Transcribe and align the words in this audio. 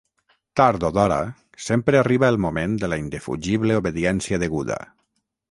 Tard 0.59 0.85
o 0.87 0.89
d'hora, 0.95 1.17
sempre 1.65 1.99
arriba 1.99 2.31
el 2.35 2.41
moment 2.47 2.75
de 2.85 2.91
la 2.95 2.99
indefugible 3.03 3.79
obediència 3.83 4.43
deguda. 4.47 4.81